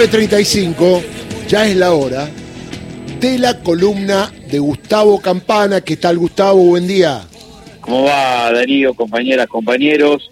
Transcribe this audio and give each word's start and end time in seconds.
9.35, 0.00 1.02
ya 1.46 1.66
es 1.68 1.76
la 1.76 1.92
hora, 1.92 2.26
de 3.20 3.38
la 3.38 3.60
columna 3.60 4.32
de 4.50 4.58
Gustavo 4.58 5.20
Campana. 5.20 5.82
¿Qué 5.82 5.98
tal, 5.98 6.16
Gustavo? 6.16 6.62
Buen 6.68 6.88
día. 6.88 7.20
¿Cómo 7.82 8.04
va, 8.04 8.50
Darío, 8.50 8.94
compañeras, 8.94 9.46
compañeros? 9.46 10.30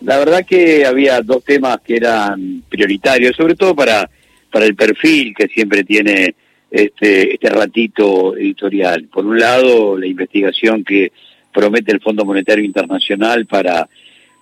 La 0.00 0.16
verdad 0.16 0.46
que 0.46 0.86
había 0.86 1.20
dos 1.20 1.44
temas 1.44 1.80
que 1.84 1.96
eran 1.96 2.62
prioritarios, 2.66 3.36
sobre 3.36 3.56
todo 3.56 3.76
para, 3.76 4.08
para 4.50 4.64
el 4.64 4.74
perfil 4.74 5.34
que 5.36 5.48
siempre 5.48 5.84
tiene 5.84 6.34
este, 6.70 7.34
este 7.34 7.50
ratito 7.50 8.34
editorial. 8.38 9.04
Por 9.12 9.26
un 9.26 9.38
lado, 9.38 9.98
la 9.98 10.06
investigación 10.06 10.82
que 10.82 11.12
promete 11.52 11.92
el 11.92 12.00
Fondo 12.00 12.24
Monetario 12.24 12.64
Internacional 12.64 13.44
para 13.44 13.86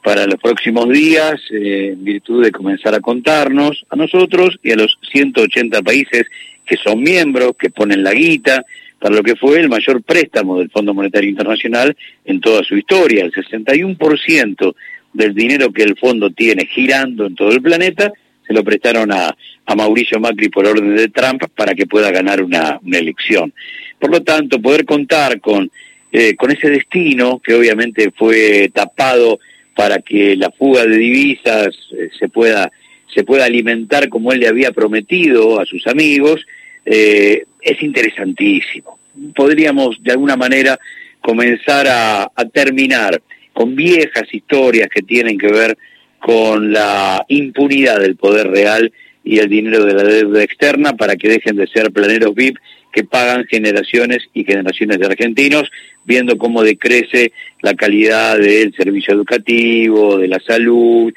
para 0.03 0.27
los 0.27 0.37
próximos 0.41 0.89
días, 0.89 1.41
eh, 1.51 1.91
en 1.93 2.05
virtud 2.05 2.45
de 2.45 2.51
comenzar 2.51 2.95
a 2.95 3.01
contarnos 3.01 3.85
a 3.89 3.97
nosotros 3.97 4.59
y 4.63 4.73
a 4.73 4.77
los 4.77 4.99
180 5.11 5.83
países 5.83 6.27
que 6.67 6.77
son 6.77 7.03
miembros, 7.03 7.53
que 7.59 7.71
ponen 7.71 8.03
la 8.03 8.13
guita, 8.13 8.65
para 8.99 9.15
lo 9.15 9.23
que 9.23 9.37
fue 9.37 9.61
el 9.61 9.69
mayor 9.69 10.03
préstamo 10.03 10.59
del 10.59 10.71
Fondo 10.71 10.95
Monetario 10.95 11.29
Internacional 11.29 11.97
en 12.25 12.41
toda 12.41 12.63
su 12.63 12.77
historia. 12.77 13.25
El 13.25 13.33
61% 13.33 14.75
del 15.13 15.35
dinero 15.35 15.73
que 15.73 15.83
el 15.83 15.97
fondo 15.97 16.31
tiene 16.31 16.67
girando 16.67 17.27
en 17.27 17.35
todo 17.35 17.51
el 17.51 17.61
planeta 17.61 18.13
se 18.47 18.53
lo 18.53 18.65
prestaron 18.65 19.13
a, 19.13 19.37
a 19.67 19.75
Mauricio 19.75 20.21
Macri 20.21 20.49
por 20.49 20.67
orden 20.67 20.97
de 20.97 21.09
Trump 21.09 21.45
para 21.55 21.75
que 21.75 21.87
pueda 21.87 22.11
ganar 22.11 22.43
una, 22.43 22.79
una 22.83 22.99
elección. 22.99 23.53
Por 23.99 24.11
lo 24.11 24.23
tanto, 24.23 24.61
poder 24.61 24.85
contar 24.85 25.41
con, 25.41 25.71
eh, 26.11 26.35
con 26.35 26.51
ese 26.51 26.71
destino 26.71 27.39
que 27.39 27.55
obviamente 27.55 28.11
fue 28.11 28.71
tapado 28.75 29.39
para 29.75 30.01
que 30.01 30.37
la 30.37 30.51
fuga 30.51 30.85
de 30.85 30.97
divisas 30.97 31.77
eh, 31.93 32.09
se 32.19 32.29
pueda 32.29 32.71
se 33.15 33.25
pueda 33.25 33.45
alimentar 33.45 34.09
como 34.09 34.33
él 34.33 34.41
le 34.41 34.49
había 34.49 34.73
prometido 34.73 35.61
a 35.61 35.67
sus 35.67 35.87
amigos, 35.87 36.47
eh, 36.87 37.45
es 37.61 37.83
interesantísimo. 37.83 38.99
Podríamos 39.35 40.03
de 40.03 40.13
alguna 40.13 40.35
manera 40.35 40.79
comenzar 41.21 41.87
a, 41.89 42.23
a 42.23 42.45
terminar 42.47 43.21
con 43.53 43.77
viejas 43.77 44.33
historias 44.33 44.89
que 44.89 45.03
tienen 45.03 45.37
que 45.37 45.53
ver 45.53 45.77
con 46.19 46.73
la 46.73 47.25
impunidad 47.29 48.01
del 48.01 48.17
poder 48.17 48.49
real 48.49 48.91
y 49.25 49.39
el 49.39 49.49
dinero 49.49 49.85
de 49.85 49.95
la 49.95 50.05
deuda 50.05 50.43
externa 50.43 50.95
para 50.95 51.17
que 51.17 51.29
dejen 51.29 51.57
de 51.57 51.67
ser 51.67 51.93
planeros 51.93 52.35
VIP 52.35 52.57
que 52.93 53.05
pagan 53.05 53.47
generaciones 53.47 54.29
y 54.35 54.45
generaciones 54.45 54.99
de 54.99 55.07
argentinos, 55.07 55.71
viendo 56.05 56.37
cómo 56.37 56.63
decrece 56.63 57.33
la 57.63 57.75
calidad 57.75 58.39
del 58.39 58.75
servicio 58.75 59.15
educativo, 59.15 60.19
de 60.19 60.29
la 60.29 60.41
salud, 60.41 61.13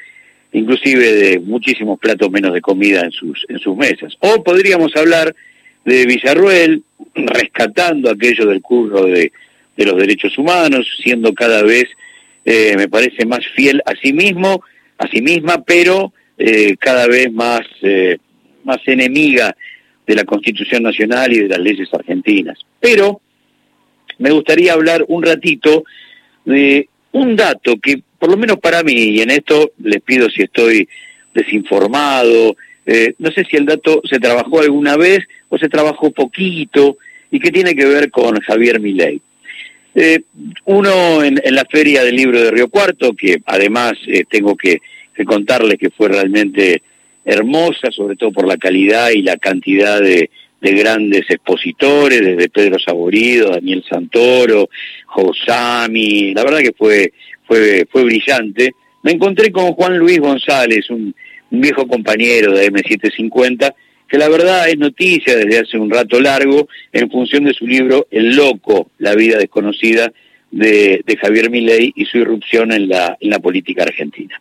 inclusive 0.52 1.12
de 1.12 1.38
muchísimos 1.38 1.98
platos 1.98 2.30
menos 2.30 2.54
de 2.54 2.60
comida 2.60 3.02
en 3.02 3.12
sus, 3.12 3.44
en 3.48 3.58
sus 3.58 3.76
mesas. 3.76 4.14
O 4.20 4.42
podríamos 4.42 4.96
hablar 4.96 5.34
de 5.84 6.06
Villarruel, 6.06 6.82
rescatando 7.14 8.10
aquello 8.10 8.46
del 8.46 8.62
curro 8.62 9.04
de, 9.04 9.32
de 9.76 9.84
los 9.84 9.96
derechos 9.96 10.36
humanos, 10.38 10.86
siendo 11.02 11.34
cada 11.34 11.62
vez, 11.62 11.84
eh, 12.44 12.74
me 12.76 12.88
parece, 12.88 13.26
más 13.26 13.46
fiel 13.54 13.82
a 13.84 13.92
sí 14.02 14.12
mismo, 14.12 14.62
a 14.98 15.08
sí 15.08 15.20
misma, 15.20 15.62
pero 15.64 16.12
eh, 16.38 16.76
cada 16.78 17.06
vez 17.06 17.32
más, 17.32 17.62
eh, 17.82 18.18
más 18.64 18.78
enemiga 18.86 19.56
de 20.06 20.14
la 20.14 20.24
Constitución 20.24 20.82
Nacional 20.82 21.32
y 21.32 21.40
de 21.40 21.48
las 21.48 21.58
leyes 21.58 21.92
argentinas. 21.92 22.58
Pero 22.80 23.20
me 24.18 24.30
gustaría 24.30 24.72
hablar 24.72 25.04
un 25.08 25.22
ratito 25.22 25.84
de 26.44 26.88
un 27.12 27.34
dato 27.34 27.76
que, 27.78 28.02
por 28.18 28.30
lo 28.30 28.36
menos 28.36 28.58
para 28.58 28.82
mí, 28.82 28.92
y 28.92 29.20
en 29.20 29.30
esto 29.30 29.72
les 29.78 30.00
pido 30.02 30.28
si 30.30 30.42
estoy 30.42 30.88
desinformado, 31.34 32.56
eh, 32.86 33.14
no 33.18 33.30
sé 33.32 33.44
si 33.44 33.56
el 33.56 33.66
dato 33.66 34.00
se 34.08 34.20
trabajó 34.20 34.60
alguna 34.60 34.96
vez 34.96 35.20
o 35.48 35.58
se 35.58 35.68
trabajó 35.68 36.10
poquito, 36.10 36.98
y 37.30 37.40
que 37.40 37.50
tiene 37.50 37.74
que 37.74 37.86
ver 37.86 38.10
con 38.10 38.38
Javier 38.40 38.80
Milei. 38.80 39.20
Eh, 39.94 40.20
uno 40.66 41.24
en, 41.24 41.40
la 41.50 41.64
feria 41.64 42.04
del 42.04 42.16
libro 42.16 42.40
de 42.40 42.50
Río 42.50 42.68
Cuarto, 42.68 43.14
que 43.14 43.38
además 43.46 43.94
eh, 44.06 44.24
tengo 44.28 44.54
que, 44.54 44.80
que 45.14 45.24
contarles 45.24 45.78
que 45.78 45.90
fue 45.90 46.08
realmente 46.08 46.82
hermosa, 47.26 47.90
sobre 47.90 48.16
todo 48.16 48.30
por 48.30 48.46
la 48.46 48.56
calidad 48.56 49.10
y 49.10 49.20
la 49.20 49.36
cantidad 49.36 50.00
de, 50.00 50.30
grandes 50.60 51.30
expositores, 51.30 52.20
desde 52.20 52.48
Pedro 52.48 52.76
Saborido, 52.80 53.50
Daniel 53.50 53.84
Santoro, 53.88 54.68
Josami, 55.06 56.34
la 56.34 56.42
verdad 56.42 56.58
que 56.58 56.72
fue, 56.72 57.12
fue, 57.46 57.86
fue 57.88 58.02
brillante. 58.02 58.72
Me 59.04 59.12
encontré 59.12 59.52
con 59.52 59.74
Juan 59.74 59.96
Luis 59.96 60.18
González, 60.18 60.90
un, 60.90 61.14
viejo 61.50 61.86
compañero 61.86 62.52
de 62.52 62.72
M750, 62.72 63.74
que 64.08 64.18
la 64.18 64.28
verdad 64.28 64.68
es 64.68 64.78
noticia 64.78 65.36
desde 65.36 65.60
hace 65.60 65.78
un 65.78 65.88
rato 65.88 66.20
largo 66.20 66.68
en 66.92 67.08
función 67.08 67.44
de 67.44 67.54
su 67.54 67.64
libro 67.66 68.08
El 68.10 68.34
Loco, 68.34 68.90
la 68.98 69.14
vida 69.14 69.38
desconocida 69.38 70.12
de, 70.50 71.18
Javier 71.20 71.50
Milei 71.50 71.92
y 71.94 72.04
su 72.04 72.18
irrupción 72.18 72.72
en 72.72 72.88
la, 72.88 73.16
en 73.20 73.30
la 73.30 73.38
política 73.38 73.82
argentina. 73.82 74.40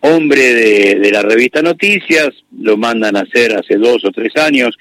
Hombre 0.00 0.54
de, 0.54 1.10
la 1.10 1.22
revista 1.22 1.62
Noticias, 1.62 2.30
lo 2.58 2.76
mandan 2.76 3.16
a 3.16 3.20
hacer 3.20 3.54
hace 3.54 3.76
dos 3.76 4.04
o 4.04 4.10
tres 4.10 4.36
años, 4.36 4.76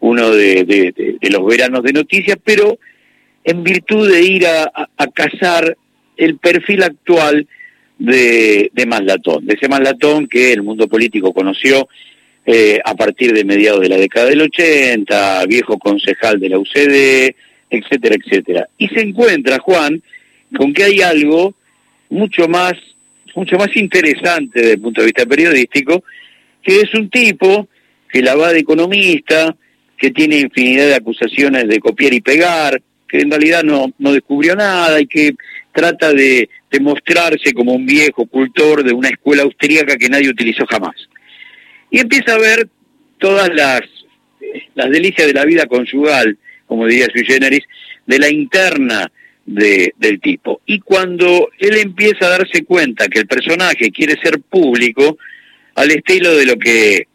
uno 0.00 0.30
de, 0.30 1.18
los 1.30 1.46
veranos 1.46 1.82
de 1.82 1.92
noticias, 1.92 2.36
pero 2.42 2.78
en 3.44 3.62
virtud 3.62 4.10
de 4.10 4.22
ir 4.22 4.46
a, 4.46 4.70
a, 4.96 5.06
cazar 5.08 5.76
el 6.16 6.38
perfil 6.38 6.82
actual 6.82 7.46
de, 7.98 8.70
de 8.72 8.86
Maslatón, 8.86 9.46
de 9.46 9.54
ese 9.54 9.68
Maslatón 9.68 10.26
que 10.26 10.52
el 10.52 10.62
mundo 10.62 10.88
político 10.88 11.32
conoció 11.32 11.88
eh, 12.44 12.80
a 12.84 12.94
partir 12.96 13.32
de 13.32 13.44
mediados 13.44 13.80
de 13.80 13.88
la 13.88 13.96
década 13.96 14.26
del 14.26 14.42
80, 14.42 15.46
viejo 15.46 15.78
concejal 15.78 16.40
de 16.40 16.48
la 16.48 16.58
UCD, 16.58 17.36
etcétera, 17.72 18.14
etcétera. 18.14 18.68
Y 18.76 18.88
se 18.88 19.00
encuentra, 19.00 19.58
Juan, 19.58 20.02
con 20.56 20.72
que 20.74 20.84
hay 20.84 21.00
algo 21.00 21.54
mucho 22.10 22.46
más, 22.46 22.74
mucho 23.34 23.56
más 23.56 23.74
interesante 23.76 24.60
desde 24.60 24.74
el 24.74 24.80
punto 24.80 25.00
de 25.00 25.06
vista 25.06 25.26
periodístico, 25.26 26.04
que 26.62 26.80
es 26.80 26.94
un 26.94 27.08
tipo 27.08 27.66
que 28.10 28.22
la 28.22 28.36
va 28.36 28.52
de 28.52 28.60
economista, 28.60 29.56
que 29.96 30.10
tiene 30.10 30.40
infinidad 30.40 30.86
de 30.86 30.94
acusaciones 30.96 31.66
de 31.66 31.80
copiar 31.80 32.12
y 32.12 32.20
pegar, 32.20 32.82
que 33.08 33.20
en 33.20 33.30
realidad 33.30 33.62
no, 33.62 33.92
no 33.98 34.12
descubrió 34.12 34.54
nada 34.54 35.00
y 35.00 35.06
que 35.06 35.32
trata 35.72 36.12
de, 36.12 36.50
de 36.70 36.80
mostrarse 36.80 37.54
como 37.54 37.72
un 37.72 37.86
viejo 37.86 38.26
cultor 38.26 38.84
de 38.84 38.92
una 38.92 39.08
escuela 39.08 39.44
austríaca 39.44 39.96
que 39.96 40.10
nadie 40.10 40.28
utilizó 40.28 40.66
jamás. 40.66 40.96
Y 41.90 42.00
empieza 42.00 42.34
a 42.34 42.38
ver 42.38 42.68
todas 43.18 43.48
las, 43.54 43.80
las 44.74 44.90
delicias 44.90 45.26
de 45.26 45.32
la 45.32 45.44
vida 45.46 45.66
conyugal, 45.66 46.36
como 46.72 46.86
diría 46.86 47.06
Sui 47.12 47.26
Generis, 47.26 47.64
de 48.06 48.18
la 48.18 48.30
interna 48.30 49.12
de, 49.44 49.92
del 49.98 50.20
tipo. 50.22 50.62
Y 50.64 50.80
cuando 50.80 51.50
él 51.58 51.76
empieza 51.76 52.24
a 52.24 52.38
darse 52.38 52.64
cuenta 52.64 53.08
que 53.08 53.18
el 53.18 53.26
personaje 53.26 53.90
quiere 53.90 54.18
ser 54.22 54.40
público, 54.40 55.18
al 55.74 55.90
estilo 55.90 56.34
de 56.34 56.46
lo 56.46 56.56
que 56.56 57.08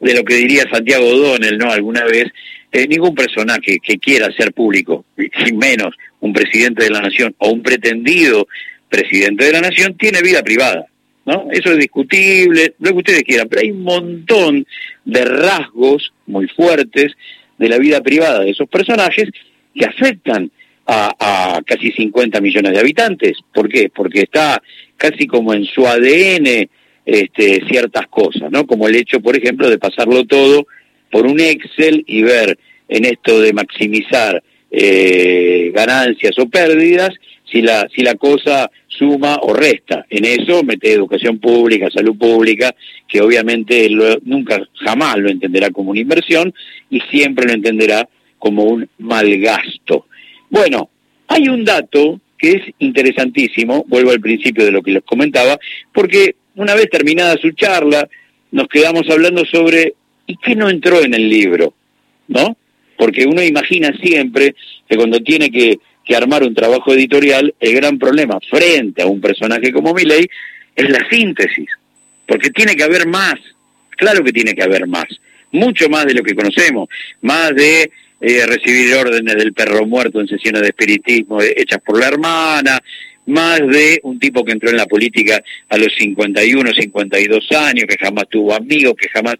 de 0.00 0.14
lo 0.14 0.22
que 0.22 0.34
diría 0.34 0.64
Santiago 0.72 1.08
O'Donnell, 1.08 1.58
¿no? 1.58 1.72
Alguna 1.72 2.04
vez, 2.04 2.26
eh, 2.70 2.86
ningún 2.86 3.16
personaje 3.16 3.78
que 3.82 3.98
quiera 3.98 4.30
ser 4.32 4.52
público, 4.52 5.04
sin 5.44 5.58
menos 5.58 5.92
un 6.20 6.32
presidente 6.32 6.84
de 6.84 6.90
la 6.90 7.00
nación 7.00 7.34
o 7.38 7.50
un 7.50 7.62
pretendido 7.62 8.46
presidente 8.88 9.44
de 9.44 9.52
la 9.52 9.60
nación, 9.60 9.96
tiene 9.96 10.22
vida 10.22 10.42
privada, 10.44 10.86
¿no? 11.26 11.48
Eso 11.50 11.72
es 11.72 11.78
discutible, 11.78 12.74
lo 12.78 12.90
que 12.90 12.98
ustedes 12.98 13.22
quieran, 13.24 13.48
pero 13.48 13.62
hay 13.62 13.72
un 13.72 13.82
montón 13.82 14.66
de 15.04 15.24
rasgos 15.24 16.12
muy 16.26 16.46
fuertes 16.46 17.12
de 17.58 17.68
la 17.68 17.78
vida 17.78 18.00
privada 18.00 18.40
de 18.40 18.50
esos 18.50 18.68
personajes 18.68 19.28
que 19.74 19.84
afectan 19.84 20.50
a, 20.86 21.60
casi 21.64 21.90
50 21.92 22.40
millones 22.40 22.72
de 22.72 22.80
habitantes. 22.80 23.38
¿Por 23.52 23.68
qué? 23.68 23.90
Porque 23.94 24.22
está 24.22 24.62
casi 24.96 25.26
como 25.26 25.54
en 25.54 25.64
su 25.64 25.86
ADN 25.86 26.68
este, 27.04 27.64
ciertas 27.68 28.06
cosas, 28.08 28.50
¿no? 28.50 28.66
Como 28.66 28.88
el 28.88 28.96
hecho, 28.96 29.20
por 29.20 29.36
ejemplo, 29.36 29.68
de 29.68 29.78
pasarlo 29.78 30.24
todo 30.24 30.66
por 31.10 31.26
un 31.26 31.40
Excel 31.40 32.04
y 32.06 32.22
ver 32.22 32.58
en 32.88 33.04
esto 33.04 33.40
de 33.40 33.52
maximizar 33.52 34.42
eh, 34.70 35.70
ganancias 35.74 36.38
o 36.38 36.48
pérdidas, 36.48 37.10
si 37.50 37.60
la, 37.60 37.86
si 37.94 38.02
la 38.02 38.14
cosa 38.14 38.70
suma 38.88 39.38
o 39.42 39.52
resta. 39.52 40.06
En 40.08 40.24
eso 40.24 40.62
mete 40.62 40.92
educación 40.92 41.38
pública, 41.38 41.90
salud 41.90 42.16
pública, 42.16 42.74
que 43.12 43.20
obviamente 43.20 43.90
nunca, 44.24 44.66
jamás 44.76 45.18
lo 45.18 45.28
entenderá 45.28 45.68
como 45.68 45.90
una 45.90 46.00
inversión 46.00 46.54
y 46.88 46.98
siempre 47.10 47.44
lo 47.44 47.52
entenderá 47.52 48.08
como 48.38 48.64
un 48.64 48.88
mal 49.00 49.28
gasto. 49.38 50.06
Bueno, 50.48 50.88
hay 51.28 51.46
un 51.50 51.62
dato 51.62 52.22
que 52.38 52.52
es 52.52 52.62
interesantísimo, 52.78 53.84
vuelvo 53.86 54.12
al 54.12 54.20
principio 54.20 54.64
de 54.64 54.70
lo 54.70 54.80
que 54.80 54.92
les 54.92 55.02
comentaba, 55.02 55.58
porque 55.92 56.36
una 56.54 56.74
vez 56.74 56.88
terminada 56.88 57.36
su 57.36 57.50
charla, 57.50 58.08
nos 58.50 58.66
quedamos 58.68 59.02
hablando 59.10 59.44
sobre 59.44 59.92
¿y 60.26 60.38
qué 60.38 60.56
no 60.56 60.70
entró 60.70 61.02
en 61.02 61.12
el 61.12 61.28
libro? 61.28 61.74
¿No? 62.28 62.56
Porque 62.96 63.26
uno 63.26 63.42
imagina 63.42 63.92
siempre 64.02 64.54
que 64.88 64.96
cuando 64.96 65.20
tiene 65.20 65.50
que, 65.50 65.78
que 66.02 66.16
armar 66.16 66.44
un 66.44 66.54
trabajo 66.54 66.94
editorial, 66.94 67.54
el 67.60 67.74
gran 67.74 67.98
problema 67.98 68.38
frente 68.48 69.02
a 69.02 69.06
un 69.06 69.20
personaje 69.20 69.70
como 69.70 69.92
Milley 69.92 70.26
es 70.74 70.88
la 70.88 71.06
síntesis, 71.10 71.68
porque 72.26 72.50
tiene 72.50 72.74
que 72.76 72.84
haber 72.84 73.06
más. 73.06 73.34
Claro 73.96 74.24
que 74.24 74.32
tiene 74.32 74.54
que 74.54 74.62
haber 74.62 74.86
más, 74.86 75.06
mucho 75.52 75.88
más 75.88 76.06
de 76.06 76.14
lo 76.14 76.22
que 76.22 76.34
conocemos, 76.34 76.88
más 77.20 77.54
de 77.54 77.90
eh, 78.20 78.46
recibir 78.46 78.94
órdenes 78.94 79.34
del 79.34 79.52
perro 79.52 79.86
muerto 79.86 80.20
en 80.20 80.28
sesiones 80.28 80.62
de 80.62 80.68
espiritismo 80.68 81.42
eh, 81.42 81.54
hechas 81.56 81.80
por 81.84 81.98
la 81.98 82.08
hermana, 82.08 82.80
más 83.26 83.60
de 83.60 84.00
un 84.04 84.18
tipo 84.18 84.44
que 84.44 84.52
entró 84.52 84.70
en 84.70 84.76
la 84.76 84.86
política 84.86 85.42
a 85.68 85.76
los 85.76 85.94
51, 85.96 86.72
52 86.72 87.52
años, 87.52 87.84
que 87.88 87.96
jamás 87.98 88.28
tuvo 88.28 88.54
amigos, 88.54 88.94
que 88.96 89.08
jamás... 89.08 89.36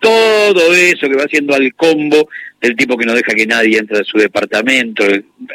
Todo 0.00 0.74
eso 0.74 1.08
que 1.08 1.16
va 1.16 1.22
haciendo 1.22 1.54
al 1.54 1.72
combo 1.74 2.28
del 2.60 2.74
tipo 2.74 2.96
que 2.96 3.06
no 3.06 3.14
deja 3.14 3.32
que 3.34 3.46
nadie 3.46 3.78
entre 3.78 4.00
a 4.00 4.04
su 4.04 4.18
departamento, 4.18 5.04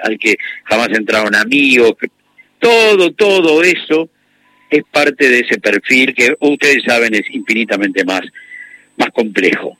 al 0.03 0.17
que 0.17 0.37
jamás 0.63 0.87
entraron 0.93 1.35
amigos, 1.35 1.95
todo, 2.59 3.11
todo 3.11 3.61
eso 3.61 4.09
es 4.71 4.83
parte 4.89 5.29
de 5.29 5.41
ese 5.41 5.59
perfil 5.59 6.15
que 6.15 6.35
ustedes 6.39 6.83
saben 6.85 7.13
es 7.13 7.29
infinitamente 7.29 8.05
más, 8.05 8.21
más 8.97 9.09
complejo. 9.09 9.77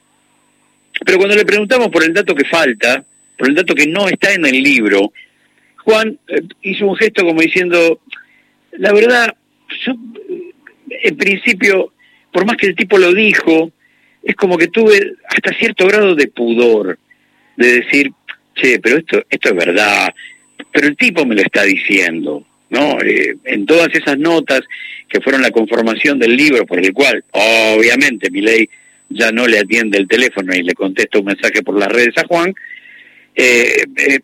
Pero 1.04 1.16
cuando 1.16 1.34
le 1.34 1.46
preguntamos 1.46 1.88
por 1.88 2.04
el 2.04 2.12
dato 2.12 2.34
que 2.34 2.44
falta, 2.44 3.02
por 3.38 3.48
el 3.48 3.54
dato 3.54 3.74
que 3.74 3.86
no 3.86 4.06
está 4.06 4.34
en 4.34 4.44
el 4.44 4.62
libro, 4.62 5.12
Juan 5.78 6.18
eh, 6.28 6.42
hizo 6.60 6.86
un 6.86 6.96
gesto 6.96 7.24
como 7.24 7.40
diciendo, 7.40 8.00
la 8.72 8.92
verdad, 8.92 9.34
yo, 9.84 9.92
eh, 10.28 10.52
en 11.04 11.16
principio, 11.16 11.94
por 12.30 12.44
más 12.44 12.58
que 12.58 12.66
el 12.66 12.76
tipo 12.76 12.98
lo 12.98 13.14
dijo, 13.14 13.72
es 14.22 14.36
como 14.36 14.58
que 14.58 14.68
tuve 14.68 15.14
hasta 15.26 15.54
cierto 15.54 15.86
grado 15.86 16.14
de 16.14 16.28
pudor 16.28 16.98
de 17.56 17.80
decir, 17.80 18.12
che, 18.54 18.78
pero 18.78 18.98
esto, 18.98 19.24
esto 19.28 19.48
es 19.48 19.54
verdad, 19.54 20.14
pero 20.70 20.86
el 20.86 20.96
tipo 20.96 21.24
me 21.24 21.34
lo 21.34 21.40
está 21.40 21.62
diciendo, 21.62 22.46
¿no? 22.72 22.98
Eh, 23.02 23.36
en 23.44 23.66
todas 23.66 23.88
esas 23.94 24.18
notas 24.18 24.62
que 25.08 25.20
fueron 25.20 25.42
la 25.42 25.50
conformación 25.50 26.18
del 26.18 26.36
libro, 26.36 26.64
por 26.64 26.78
el 26.78 26.92
cual, 26.92 27.22
obviamente, 27.30 28.30
mi 28.30 28.40
ley 28.40 28.68
ya 29.10 29.30
no 29.30 29.46
le 29.46 29.58
atiende 29.58 29.98
el 29.98 30.08
teléfono 30.08 30.54
y 30.54 30.62
le 30.62 30.72
contesta 30.72 31.18
un 31.18 31.26
mensaje 31.26 31.62
por 31.62 31.78
las 31.78 31.92
redes 31.92 32.16
a 32.16 32.26
Juan, 32.26 32.54
eh, 33.34 33.84
eh, 33.96 34.20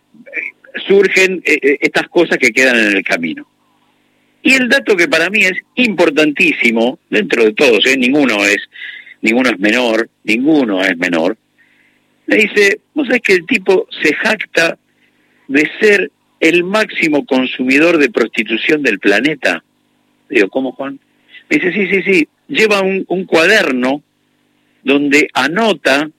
surgen 0.86 1.42
estas 1.44 2.08
cosas 2.08 2.38
que 2.38 2.50
quedan 2.50 2.78
en 2.78 2.96
el 2.96 3.04
camino. 3.04 3.46
Y 4.42 4.54
el 4.54 4.68
dato 4.68 4.96
que 4.96 5.08
para 5.08 5.28
mí 5.28 5.40
es 5.44 5.58
importantísimo, 5.74 6.98
dentro 7.10 7.44
de 7.44 7.52
todos, 7.52 7.84
ninguno 7.96 8.44
es 8.46 8.58
ninguno 9.20 9.50
es 9.50 9.58
menor, 9.58 10.08
ninguno 10.24 10.82
es 10.82 10.96
menor, 10.96 11.36
le 12.26 12.36
dice, 12.36 12.80
vos 12.94 13.06
sabés 13.06 13.22
que 13.22 13.32
el 13.34 13.46
tipo 13.46 13.88
se 14.02 14.14
jacta 14.14 14.78
de 15.48 15.68
ser 15.80 16.12
el 16.40 16.64
máximo 16.64 17.25
consumidor 17.26 17.99
de 17.99 18.11
prostitución 18.11 18.82
del 18.82 18.99
planeta. 18.99 19.64
Digo, 20.29 20.49
¿cómo 20.49 20.73
Juan? 20.73 20.99
Me 21.49 21.58
dice, 21.58 21.73
sí, 21.73 21.88
sí, 21.88 22.02
sí, 22.02 22.29
lleva 22.49 22.82
un, 22.82 23.05
un 23.08 23.25
cuaderno 23.25 24.02
donde 24.82 25.29
anota 25.35 26.11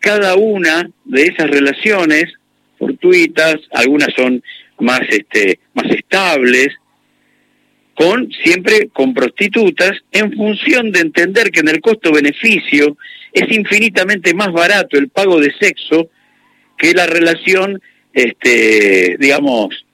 cada 0.00 0.34
una 0.36 0.90
de 1.04 1.22
esas 1.22 1.50
relaciones 1.50 2.32
fortuitas, 2.78 3.56
algunas 3.72 4.08
son 4.16 4.42
más 4.78 5.02
este 5.10 5.60
más 5.74 5.86
estables, 5.90 6.68
con 7.94 8.30
siempre 8.42 8.88
con 8.92 9.12
prostitutas 9.12 9.92
en 10.10 10.32
función 10.32 10.90
de 10.90 11.00
entender 11.00 11.50
que 11.50 11.60
en 11.60 11.68
el 11.68 11.80
costo 11.82 12.10
beneficio 12.10 12.96
es 13.32 13.52
infinitamente 13.54 14.32
más 14.34 14.52
barato 14.52 14.96
el 14.96 15.10
pago 15.10 15.38
de 15.38 15.52
sexo 15.60 16.08
que 16.78 16.94
la 16.94 17.06
relación 17.06 17.80
este 18.12 19.16
digamos 19.18 19.84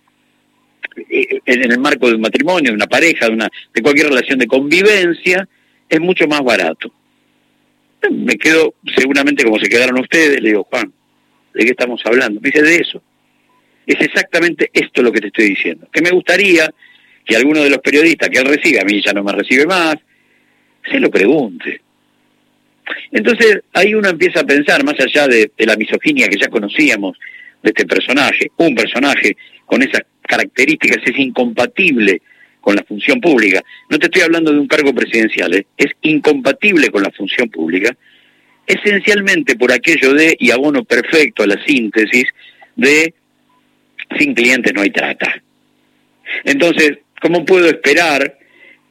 eh, 0.96 1.40
en 1.44 1.72
el 1.72 1.78
marco 1.78 2.08
de 2.08 2.14
un 2.14 2.22
matrimonio, 2.22 2.70
de 2.70 2.76
una 2.76 2.86
pareja, 2.86 3.26
de 3.26 3.32
una 3.32 3.48
de 3.74 3.82
cualquier 3.82 4.08
relación 4.08 4.38
de 4.38 4.46
convivencia 4.46 5.48
es 5.88 6.00
mucho 6.00 6.26
más 6.26 6.42
barato 6.42 6.92
me 8.10 8.36
quedo 8.36 8.74
seguramente 8.96 9.44
como 9.44 9.58
se 9.58 9.68
quedaron 9.68 9.98
ustedes, 10.00 10.40
le 10.40 10.50
digo, 10.50 10.64
Juan, 10.64 10.92
¿de 11.54 11.64
qué 11.64 11.70
estamos 11.70 12.00
hablando? 12.04 12.40
Me 12.40 12.50
dice, 12.50 12.62
de 12.62 12.76
eso. 12.76 13.02
Es 13.86 14.00
exactamente 14.00 14.70
esto 14.72 15.02
lo 15.02 15.12
que 15.12 15.20
te 15.20 15.28
estoy 15.28 15.50
diciendo. 15.50 15.88
Que 15.92 16.02
me 16.02 16.10
gustaría 16.10 16.68
que 17.24 17.36
alguno 17.36 17.62
de 17.62 17.70
los 17.70 17.78
periodistas 17.78 18.28
que 18.28 18.38
él 18.38 18.46
recibe, 18.46 18.80
a 18.80 18.84
mí 18.84 19.00
ya 19.04 19.12
no 19.12 19.22
me 19.22 19.32
recibe 19.32 19.66
más, 19.66 19.96
se 20.88 20.98
lo 21.00 21.10
pregunte. 21.10 21.80
Entonces 23.10 23.62
ahí 23.72 23.94
uno 23.94 24.08
empieza 24.08 24.40
a 24.40 24.44
pensar, 24.46 24.84
más 24.84 24.94
allá 25.00 25.26
de, 25.26 25.50
de 25.56 25.66
la 25.66 25.76
misoginia 25.76 26.28
que 26.28 26.38
ya 26.38 26.48
conocíamos 26.48 27.18
de 27.62 27.70
este 27.70 27.86
personaje, 27.86 28.50
un 28.56 28.74
personaje 28.74 29.36
con 29.64 29.82
esas 29.82 30.02
características 30.22 30.98
es 31.04 31.18
incompatible 31.18 32.22
con 32.60 32.74
la 32.74 32.82
función 32.84 33.20
pública. 33.20 33.62
No 33.88 33.98
te 33.98 34.06
estoy 34.06 34.22
hablando 34.22 34.52
de 34.52 34.58
un 34.58 34.66
cargo 34.66 34.92
presidencial, 34.92 35.54
¿eh? 35.54 35.66
es 35.76 35.92
incompatible 36.02 36.90
con 36.90 37.02
la 37.02 37.10
función 37.10 37.48
pública, 37.48 37.96
esencialmente 38.66 39.56
por 39.56 39.72
aquello 39.72 40.14
de, 40.14 40.36
y 40.38 40.50
abono 40.50 40.84
perfecto 40.84 41.44
a 41.44 41.46
la 41.46 41.64
síntesis, 41.64 42.24
de 42.74 43.14
sin 44.18 44.34
clientes 44.34 44.72
no 44.74 44.82
hay 44.82 44.90
trata. 44.90 45.42
Entonces, 46.44 46.98
¿cómo 47.20 47.44
puedo 47.44 47.66
esperar 47.66 48.36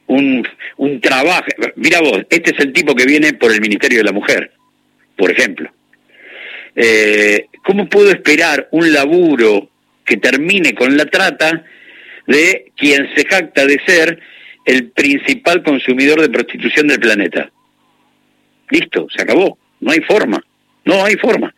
un, 0.06 0.46
un 0.78 1.00
trabajo? 1.00 1.44
Mira 1.76 2.00
vos, 2.00 2.22
este 2.30 2.54
es 2.54 2.60
el 2.60 2.72
tipo 2.72 2.94
que 2.94 3.04
viene 3.04 3.34
por 3.34 3.52
el 3.52 3.60
Ministerio 3.60 3.98
de 3.98 4.04
la 4.04 4.12
Mujer, 4.12 4.52
por 5.16 5.30
ejemplo. 5.30 5.70
Eh, 6.74 7.46
¿Cómo 7.66 7.88
puedo 7.88 8.10
esperar 8.10 8.68
un 8.70 8.92
laburo 8.92 9.68
que 10.04 10.16
termine 10.16 10.72
con 10.72 10.96
la 10.96 11.06
trata 11.06 11.64
de 12.26 12.72
quien 12.76 13.08
se 13.14 13.24
jacta 13.24 13.66
de 13.66 13.80
ser 13.84 14.20
el 14.64 14.90
principal 14.90 15.62
consumidor 15.62 16.20
de 16.20 16.28
prostitución 16.28 16.88
del 16.88 17.00
planeta. 17.00 17.50
Listo, 18.70 19.06
se 19.14 19.22
acabó, 19.22 19.58
no 19.80 19.92
hay 19.92 20.00
forma, 20.00 20.44
no 20.84 21.04
hay 21.04 21.14
forma. 21.16 21.54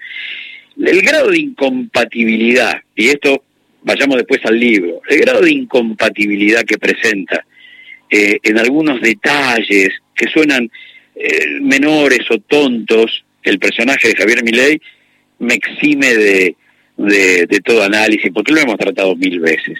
El 0.78 1.00
grado 1.02 1.30
de 1.30 1.40
incompatibilidad, 1.40 2.74
y 2.94 3.08
esto 3.08 3.44
vayamos 3.82 4.16
después 4.16 4.40
al 4.44 4.58
libro, 4.58 5.00
el 5.08 5.20
grado 5.20 5.40
de 5.40 5.52
incompatibilidad 5.52 6.64
que 6.64 6.78
presenta 6.78 7.44
eh, 8.10 8.38
en 8.42 8.58
algunos 8.58 9.00
detalles 9.00 9.90
que 10.14 10.28
suenan 10.28 10.70
eh, 11.16 11.60
menores 11.60 12.20
o 12.30 12.38
tontos, 12.38 13.24
el 13.42 13.58
personaje 13.58 14.08
de 14.08 14.16
Javier 14.16 14.44
Milei 14.44 14.80
me 15.38 15.54
exime 15.54 16.14
de, 16.14 16.56
de, 16.96 17.60
todo 17.64 17.82
análisis, 17.82 18.30
porque 18.32 18.52
lo 18.52 18.60
hemos 18.60 18.76
tratado 18.76 19.14
mil 19.16 19.40
veces. 19.40 19.78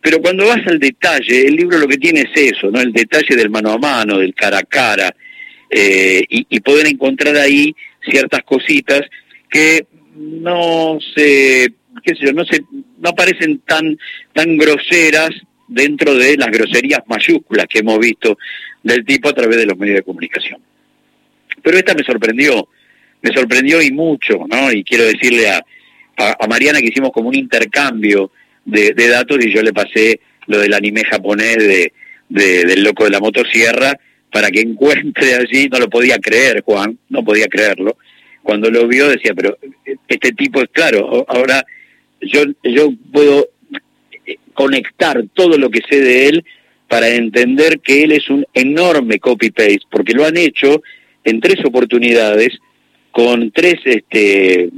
Pero 0.00 0.20
cuando 0.20 0.46
vas 0.46 0.66
al 0.66 0.78
detalle, 0.78 1.46
el 1.46 1.56
libro 1.56 1.78
lo 1.78 1.88
que 1.88 1.96
tiene 1.98 2.20
es 2.20 2.52
eso, 2.52 2.70
¿no? 2.70 2.80
El 2.80 2.92
detalle 2.92 3.36
del 3.36 3.50
mano 3.50 3.72
a 3.72 3.78
mano, 3.78 4.18
del 4.18 4.34
cara 4.34 4.58
a 4.58 4.62
cara, 4.62 5.14
eh, 5.70 6.24
y, 6.28 6.60
poder 6.60 6.86
encontrar 6.86 7.36
ahí 7.36 7.74
ciertas 8.08 8.42
cositas 8.42 9.02
que 9.50 9.86
no 10.16 10.98
se, 11.14 11.72
qué 12.02 12.14
yo, 12.20 12.32
no 12.32 12.44
se, 12.44 12.62
no 12.98 13.12
parecen 13.12 13.58
tan, 13.60 13.98
tan 14.32 14.56
groseras 14.56 15.30
dentro 15.66 16.14
de 16.14 16.36
las 16.36 16.50
groserías 16.50 17.00
mayúsculas 17.06 17.66
que 17.66 17.80
hemos 17.80 17.98
visto 17.98 18.38
del 18.82 19.04
tipo 19.04 19.28
a 19.28 19.34
través 19.34 19.58
de 19.58 19.66
los 19.66 19.76
medios 19.76 19.96
de 19.96 20.02
comunicación. 20.02 20.60
Pero 21.62 21.76
esta 21.76 21.94
me 21.94 22.04
sorprendió, 22.04 22.68
me 23.22 23.32
sorprendió 23.32 23.82
y 23.82 23.90
mucho, 23.90 24.46
¿no? 24.48 24.72
Y 24.72 24.84
quiero 24.84 25.04
decirle 25.04 25.50
a, 25.50 25.64
a, 26.16 26.46
Mariana 26.48 26.80
que 26.80 26.88
hicimos 26.88 27.10
como 27.12 27.28
un 27.28 27.36
intercambio 27.36 28.30
de, 28.64 28.92
datos 29.08 29.38
y 29.44 29.52
yo 29.52 29.62
le 29.62 29.72
pasé 29.72 30.20
lo 30.46 30.58
del 30.58 30.74
anime 30.74 31.02
japonés 31.04 31.56
de, 31.56 31.92
del 32.28 32.82
loco 32.82 33.04
de 33.04 33.10
la 33.10 33.20
motosierra 33.20 33.98
para 34.30 34.50
que 34.50 34.60
encuentre 34.62 35.34
allí, 35.34 35.68
no 35.68 35.78
lo 35.78 35.88
podía 35.88 36.18
creer 36.18 36.62
Juan, 36.62 36.98
no 37.08 37.24
podía 37.24 37.46
creerlo. 37.46 37.96
Cuando 38.42 38.70
lo 38.70 38.86
vio 38.86 39.08
decía, 39.08 39.34
pero 39.34 39.58
este 40.06 40.32
tipo 40.32 40.62
es 40.62 40.68
claro, 40.72 41.26
ahora 41.28 41.64
yo, 42.20 42.44
yo 42.62 42.90
puedo 43.12 43.48
conectar 44.54 45.22
todo 45.34 45.58
lo 45.58 45.70
que 45.70 45.80
sé 45.88 46.00
de 46.00 46.28
él 46.28 46.44
para 46.88 47.08
entender 47.08 47.80
que 47.80 48.02
él 48.02 48.12
es 48.12 48.30
un 48.30 48.46
enorme 48.54 49.18
copy-paste, 49.18 49.82
porque 49.90 50.14
lo 50.14 50.24
han 50.24 50.36
hecho 50.36 50.82
en 51.24 51.40
tres 51.40 51.62
oportunidades, 51.64 52.58
con 53.18 53.50
tres 53.50 53.80
este, 53.84 54.70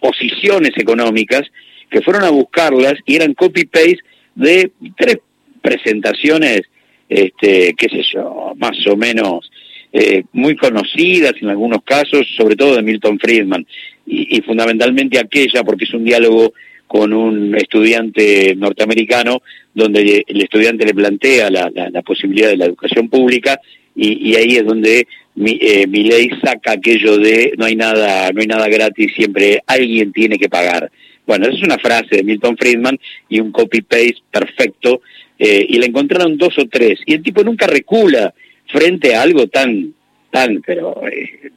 posiciones 0.00 0.70
económicas, 0.76 1.42
que 1.90 2.00
fueron 2.00 2.24
a 2.24 2.30
buscarlas 2.30 2.94
y 3.04 3.16
eran 3.16 3.34
copy-paste 3.34 3.98
de 4.34 4.72
tres 4.96 5.18
presentaciones, 5.60 6.62
este, 7.06 7.74
qué 7.76 7.88
sé 7.90 8.02
yo, 8.14 8.54
más 8.56 8.78
o 8.86 8.96
menos 8.96 9.50
eh, 9.92 10.24
muy 10.32 10.56
conocidas 10.56 11.34
en 11.42 11.50
algunos 11.50 11.82
casos, 11.84 12.26
sobre 12.34 12.56
todo 12.56 12.76
de 12.76 12.82
Milton 12.82 13.18
Friedman, 13.18 13.66
y, 14.06 14.40
fundamentalmente 14.40 15.18
aquella 15.18 15.62
porque 15.62 15.84
es 15.84 15.92
un 15.92 16.04
diálogo 16.04 16.54
con 16.86 17.12
un 17.12 17.54
estudiante 17.56 18.54
norteamericano 18.56 19.42
donde 19.74 20.24
el 20.26 20.42
estudiante 20.42 20.86
le 20.86 20.94
plantea 20.94 21.50
la, 21.50 21.70
la, 21.70 22.00
posibilidad 22.00 22.48
de 22.48 22.56
la 22.56 22.64
educación 22.64 23.10
pública 23.10 23.60
y, 23.94 24.30
y 24.30 24.36
ahí 24.36 24.56
es 24.56 24.64
donde 24.64 25.06
mi, 25.34 25.58
eh, 25.60 25.86
mi, 25.86 26.04
ley 26.04 26.30
saca 26.42 26.72
aquello 26.72 27.16
de 27.16 27.54
no 27.56 27.64
hay 27.64 27.76
nada 27.76 28.30
no 28.32 28.40
hay 28.40 28.46
nada 28.46 28.68
gratis 28.68 29.12
siempre 29.14 29.62
alguien 29.66 30.12
tiene 30.12 30.38
que 30.38 30.48
pagar 30.48 30.90
bueno, 31.26 31.46
esa 31.46 31.56
es 31.56 31.62
una 31.62 31.78
frase 31.78 32.16
de 32.16 32.24
Milton 32.24 32.56
Friedman 32.56 32.98
y 33.28 33.40
un 33.40 33.52
copy-paste 33.52 34.22
perfecto, 34.30 35.02
eh, 35.38 35.64
y 35.68 35.78
la 35.78 35.86
encontraron 35.86 36.36
dos 36.36 36.58
o 36.58 36.66
tres, 36.66 37.00
y 37.06 37.14
el 37.14 37.22
tipo 37.22 37.44
nunca 37.44 37.66
recula 37.66 38.34
frente 38.66 39.14
a 39.14 39.22
algo 39.22 39.46
tan, 39.46 39.94
tan, 40.30 40.60
pero 40.66 41.02
eh, 41.06 41.52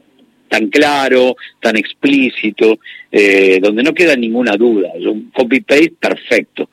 tan 0.48 0.68
claro, 0.68 1.36
tan 1.62 1.78
explícito, 1.78 2.80
eh, 3.12 3.60
donde 3.62 3.84
no 3.84 3.94
queda 3.94 4.16
ninguna 4.16 4.56
duda, 4.56 4.90
es 4.98 5.06
un 5.06 5.32
copy-paste 5.32 5.94
perfecto. 6.00 6.70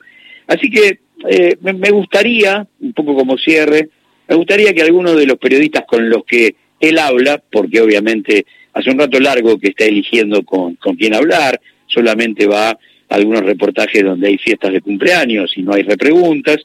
Así 0.47 0.69
que 0.69 0.99
eh, 1.29 1.57
me 1.61 1.89
gustaría, 1.89 2.67
un 2.79 2.93
poco 2.93 3.15
como 3.15 3.37
cierre, 3.37 3.89
me 4.27 4.35
gustaría 4.35 4.73
que 4.73 4.81
algunos 4.81 5.17
de 5.17 5.25
los 5.25 5.37
periodistas 5.37 5.83
con 5.87 6.09
los 6.09 6.23
que 6.25 6.55
él 6.79 6.97
habla, 6.97 7.41
porque 7.51 7.81
obviamente 7.81 8.45
hace 8.73 8.89
un 8.89 8.99
rato 8.99 9.19
largo 9.19 9.57
que 9.57 9.69
está 9.69 9.85
eligiendo 9.85 10.43
con, 10.43 10.75
con 10.75 10.95
quién 10.95 11.13
hablar, 11.13 11.59
solamente 11.87 12.47
va 12.47 12.69
a 12.69 12.79
algunos 13.09 13.41
reportajes 13.41 14.03
donde 14.03 14.27
hay 14.27 14.37
fiestas 14.37 14.73
de 14.73 14.81
cumpleaños 14.81 15.53
y 15.55 15.61
no 15.61 15.73
hay 15.73 15.83
repreguntas, 15.83 16.57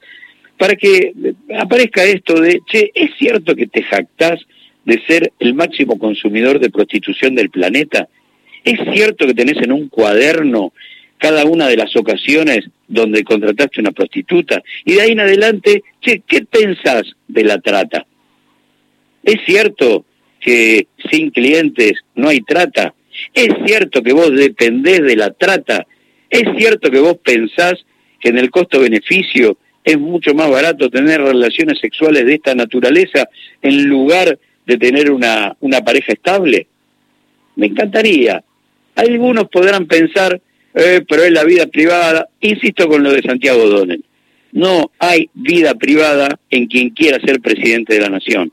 para 0.57 0.75
que 0.75 1.13
aparezca 1.57 2.03
esto 2.03 2.39
de, 2.39 2.59
che, 2.69 2.91
¿es 2.93 3.11
cierto 3.17 3.55
que 3.55 3.67
te 3.67 3.81
jactás 3.83 4.41
de 4.83 5.01
ser 5.05 5.31
el 5.39 5.53
máximo 5.53 5.97
consumidor 5.97 6.59
de 6.59 6.69
prostitución 6.69 7.35
del 7.35 7.49
planeta? 7.49 8.09
¿Es 8.63 8.77
cierto 8.93 9.25
que 9.25 9.33
tenés 9.33 9.57
en 9.63 9.71
un 9.71 9.87
cuaderno 9.87 10.73
cada 11.19 11.45
una 11.45 11.67
de 11.67 11.77
las 11.77 11.95
ocasiones 11.95 12.61
donde 12.87 13.23
contrataste 13.23 13.81
una 13.81 13.91
prostituta? 13.91 14.63
Y 14.85 14.93
de 14.93 15.01
ahí 15.01 15.11
en 15.11 15.19
adelante, 15.19 15.83
che, 16.01 16.23
¿qué 16.27 16.45
pensás 16.45 17.03
de 17.27 17.43
la 17.43 17.59
trata? 17.59 18.07
¿Es 19.23 19.37
cierto 19.45 20.05
que 20.39 20.87
sin 21.11 21.29
clientes 21.29 21.93
no 22.15 22.29
hay 22.29 22.41
trata? 22.41 22.93
¿Es 23.33 23.49
cierto 23.65 24.01
que 24.01 24.13
vos 24.13 24.31
dependés 24.33 25.01
de 25.01 25.15
la 25.15 25.31
trata? 25.31 25.85
¿Es 26.29 26.43
cierto 26.57 26.89
que 26.89 26.99
vos 26.99 27.17
pensás 27.23 27.73
que 28.19 28.29
en 28.29 28.37
el 28.37 28.49
costo-beneficio 28.49 29.57
es 29.83 29.99
mucho 29.99 30.33
más 30.33 30.49
barato 30.49 30.89
tener 30.89 31.21
relaciones 31.21 31.79
sexuales 31.79 32.25
de 32.25 32.35
esta 32.35 32.55
naturaleza 32.55 33.27
en 33.61 33.85
lugar 33.85 34.37
de 34.65 34.77
tener 34.77 35.11
una, 35.11 35.55
una 35.59 35.81
pareja 35.81 36.13
estable? 36.13 36.67
Me 37.55 37.67
encantaría. 37.67 38.43
Algunos 38.95 39.49
podrán 39.49 39.85
pensar, 39.87 40.41
eh, 40.73 41.01
pero 41.07 41.23
es 41.23 41.31
la 41.31 41.43
vida 41.43 41.67
privada. 41.67 42.27
Insisto 42.41 42.87
con 42.87 43.03
lo 43.03 43.11
de 43.11 43.21
Santiago 43.21 43.67
Donel. 43.67 44.03
No 44.51 44.91
hay 44.97 45.29
vida 45.33 45.75
privada 45.75 46.39
en 46.49 46.67
quien 46.67 46.89
quiera 46.89 47.19
ser 47.25 47.39
presidente 47.39 47.93
de 47.93 48.01
la 48.01 48.09
nación 48.09 48.51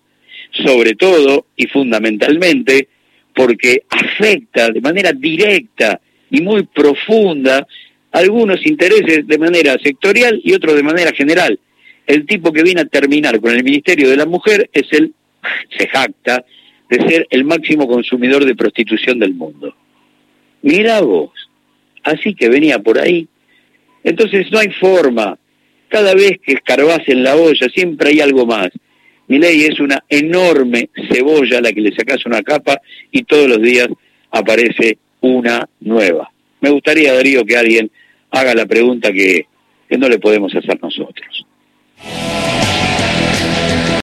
sobre 0.65 0.95
todo 0.95 1.47
y 1.57 1.67
fundamentalmente 1.67 2.89
porque 3.35 3.83
afecta 3.91 4.71
de 4.71 4.81
manera 4.81 5.13
directa 5.13 6.01
y 6.31 6.41
muy 6.41 6.65
profunda 6.65 7.67
algunos 8.13 8.65
intereses 8.65 9.27
de 9.27 9.39
manera 9.39 9.77
sectorial 9.83 10.41
y 10.43 10.55
otros 10.55 10.75
de 10.75 10.83
manera 10.83 11.13
general. 11.13 11.59
El 12.07 12.25
tipo 12.25 12.53
que 12.53 12.63
viene 12.63 12.83
a 12.83 12.87
terminar 12.87 13.41
con 13.41 13.55
el 13.55 13.63
Ministerio 13.63 14.09
de 14.09 14.17
la 14.17 14.27
Mujer 14.27 14.71
es 14.73 14.87
el, 14.93 15.13
se 15.77 15.89
jacta, 15.89 16.45
de 16.89 17.09
ser 17.09 17.27
el 17.31 17.45
máximo 17.45 17.87
consumidor 17.89 18.45
de 18.45 18.55
prostitución 18.55 19.19
del 19.19 19.35
mundo. 19.35 19.75
Mira 20.63 21.01
vos, 21.01 21.33
así 22.07 22.35
que 22.35 22.49
venía 22.49 22.79
por 22.79 22.99
ahí. 22.99 23.29
Entonces 24.05 24.51
no 24.51 24.59
hay 24.59 24.71
forma. 24.71 25.39
Cada 25.89 26.15
vez 26.15 26.39
que 26.43 26.55
escarbas 26.55 27.01
en 27.07 27.23
la 27.23 27.37
olla 27.37 27.69
siempre 27.75 28.11
hay 28.11 28.21
algo 28.21 28.47
más. 28.47 28.69
Mi 29.29 29.39
ley 29.39 29.65
es 29.65 29.81
una 29.81 30.05
enorme 30.09 30.89
cebolla 31.11 31.59
a 31.59 31.61
la 31.61 31.73
que 31.73 31.81
le 31.81 31.95
sacas 31.95 32.25
una 32.27 32.43
capa 32.43 32.81
y 33.11 33.25
todos 33.25 33.49
los 33.49 33.61
días 33.61 33.89
aparece 34.31 34.99
una 35.21 35.69
nueva. 35.81 36.31
Me 36.61 36.71
gustaría, 36.71 37.13
Darío, 37.13 37.45
que 37.45 37.57
alguien 37.57 37.91
haga 38.31 38.55
la 38.55 38.67
pregunta 38.67 39.13
que 39.13 39.47
no 39.99 40.09
le 40.09 40.19
podemos 40.19 40.55
hacer 40.55 40.81
nosotros. 40.81 41.47